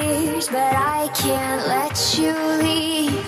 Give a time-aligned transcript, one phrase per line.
[0.00, 3.23] tears, but I can't let you leave.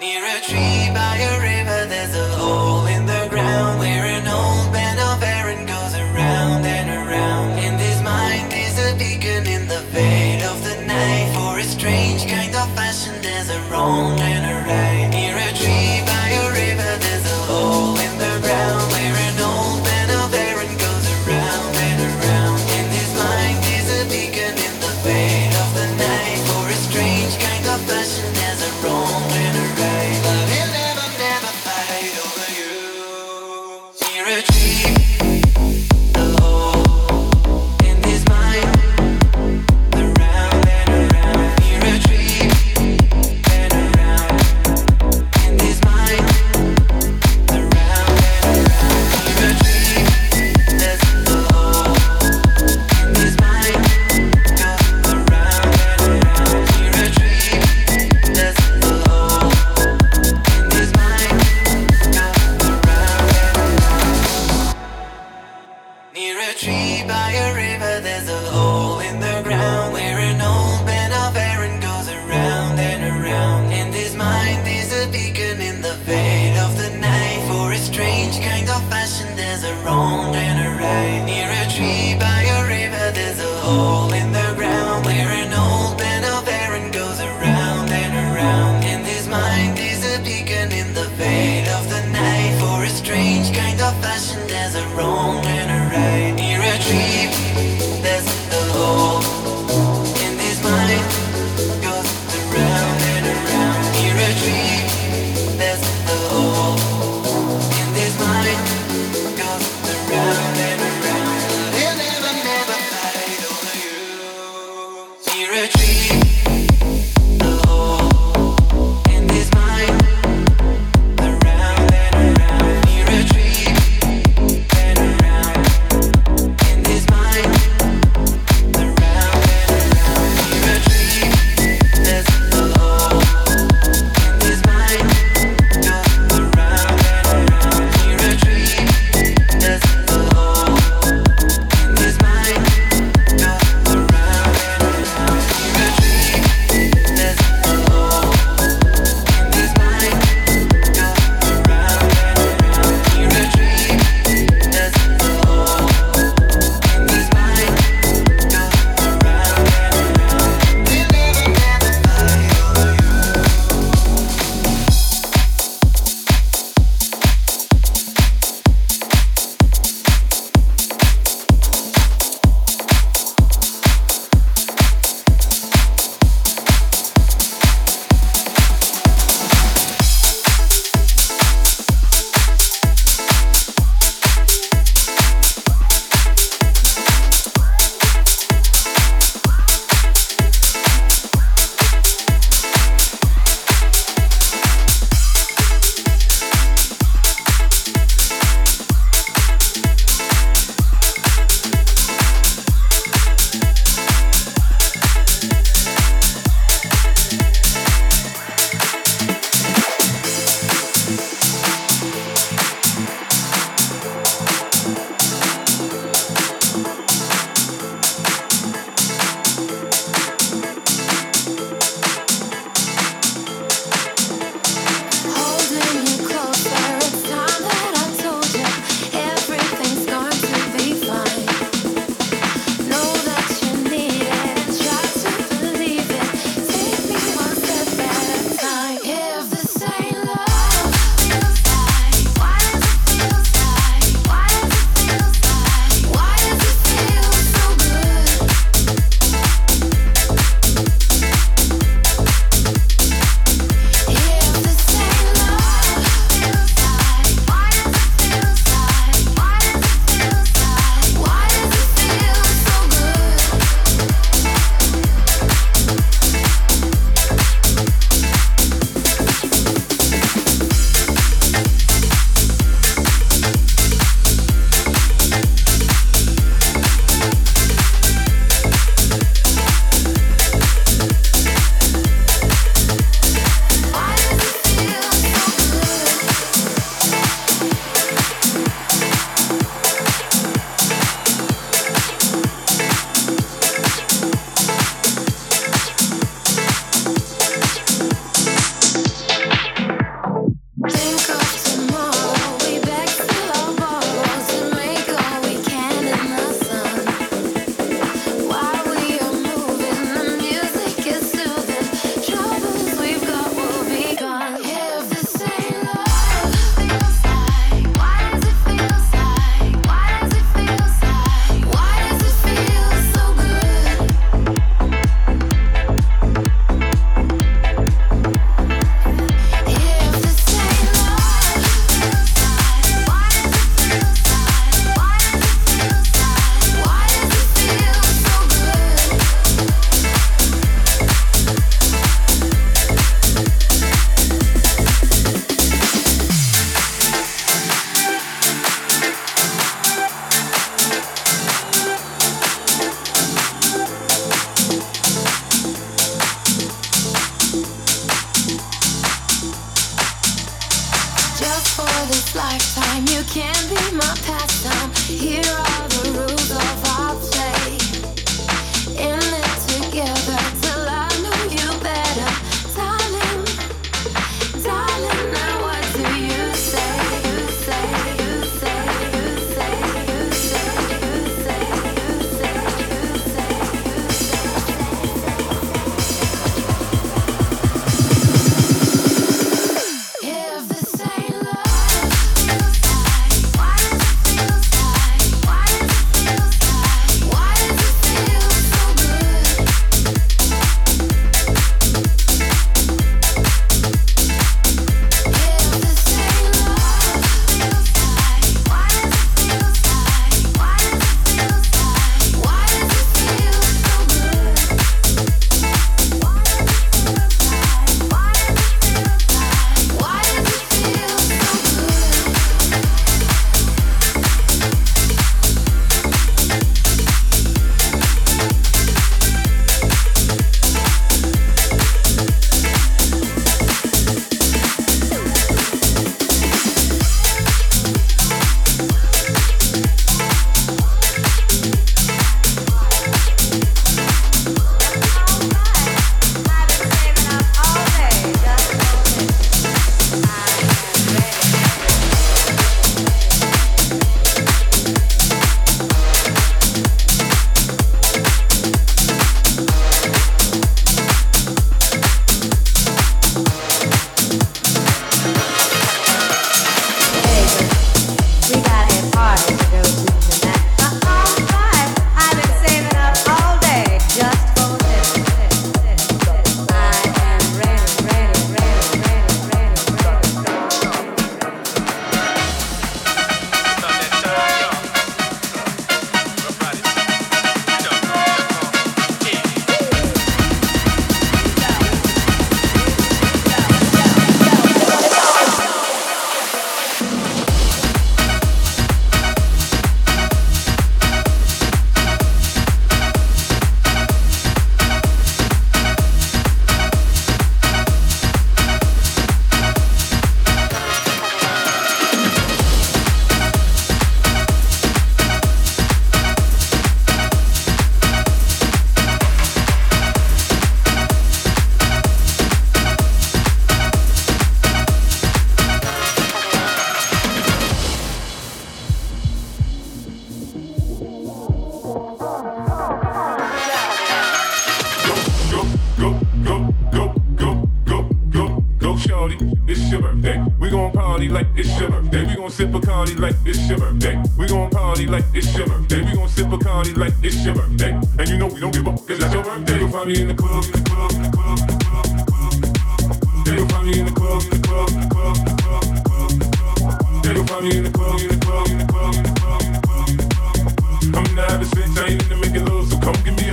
[0.00, 0.81] Near a dream.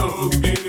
[0.09, 0.68] Tonight.